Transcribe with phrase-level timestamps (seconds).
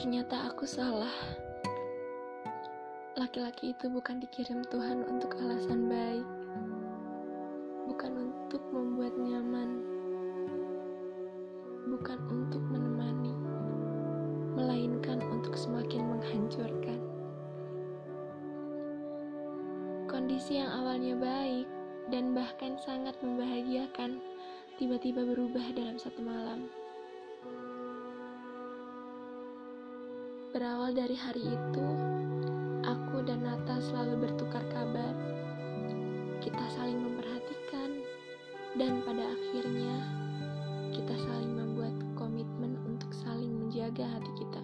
[0.00, 1.12] Ternyata aku salah.
[3.20, 6.24] Laki-laki itu bukan dikirim Tuhan untuk alasan baik,
[7.84, 9.84] bukan untuk membuat nyaman,
[11.84, 13.36] bukan untuk menemani,
[14.56, 17.00] melainkan untuk semakin menghancurkan.
[20.08, 21.68] Kondisi yang awalnya baik
[22.08, 24.16] dan bahkan sangat membahagiakan
[24.80, 26.79] tiba-tiba berubah dalam satu malam.
[30.50, 31.88] Berawal dari hari itu,
[32.82, 35.14] aku dan Nata selalu bertukar kabar.
[36.42, 38.02] Kita saling memperhatikan,
[38.74, 39.94] dan pada akhirnya
[40.90, 44.62] kita saling membuat komitmen untuk saling menjaga hati kita.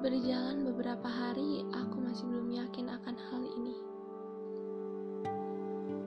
[0.00, 3.76] Berjalan beberapa hari, aku masih belum yakin akan hal ini.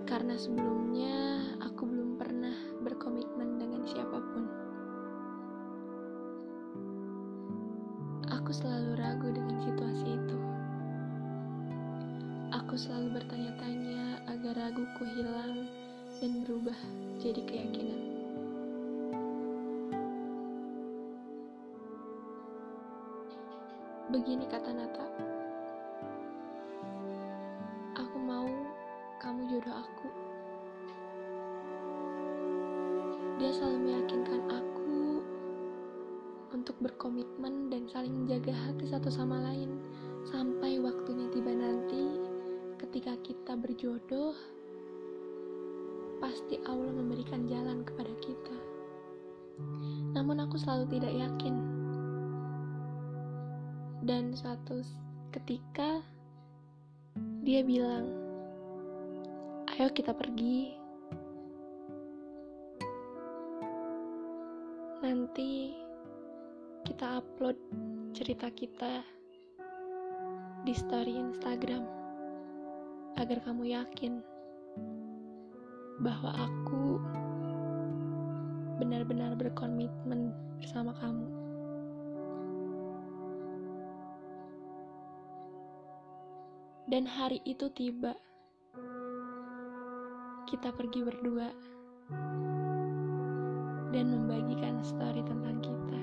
[0.09, 2.53] Karena sebelumnya aku belum pernah
[2.85, 4.43] berkomitmen dengan siapa pun.
[8.31, 10.37] Aku selalu ragu dengan situasi itu.
[12.55, 15.67] Aku selalu bertanya-tanya agar raguku hilang
[16.23, 16.77] dan berubah
[17.19, 18.01] jadi keyakinan.
[24.13, 25.07] Begini kata Nata.
[27.97, 28.47] Aku mau
[29.19, 30.22] kamu jodoh aku.
[33.43, 35.19] Dia selalu meyakinkan aku
[36.55, 39.83] untuk berkomitmen dan saling menjaga hati satu sama lain
[40.31, 42.23] sampai waktunya tiba nanti
[42.79, 44.31] ketika kita berjodoh
[46.23, 48.57] pasti Allah memberikan jalan kepada kita.
[50.15, 51.55] Namun aku selalu tidak yakin.
[54.07, 54.87] Dan suatu
[55.35, 55.99] ketika
[57.43, 58.07] dia bilang,
[59.67, 60.82] "Ayo kita pergi."
[65.03, 65.75] Nanti
[66.87, 67.59] kita upload
[68.15, 69.03] cerita kita
[70.63, 71.83] di story Instagram
[73.19, 74.23] agar kamu yakin
[75.99, 77.03] bahwa aku
[78.79, 80.31] benar-benar berkomitmen
[80.63, 81.27] bersama kamu.
[86.87, 88.15] Dan hari itu tiba.
[90.47, 91.51] Kita pergi berdua
[93.93, 96.01] dan membagikan story tentang kita.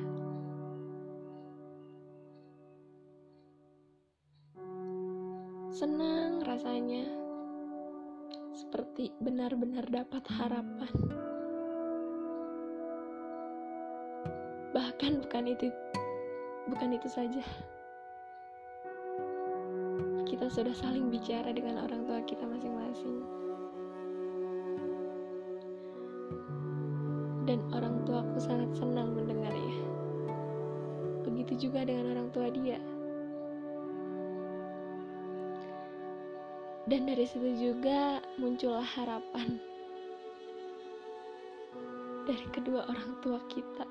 [5.74, 7.02] Senang rasanya,
[8.54, 10.94] seperti benar-benar dapat harapan.
[14.70, 15.66] Bahkan bukan itu,
[16.70, 17.42] bukan itu saja.
[20.30, 23.49] Kita sudah saling bicara dengan orang tua kita masing-masing.
[27.48, 29.76] Dan orang tuaku sangat senang mendengarnya.
[31.24, 32.80] Begitu juga dengan orang tua dia.
[36.90, 39.62] Dan dari situ juga muncullah harapan
[42.26, 43.86] dari kedua orang tua kita.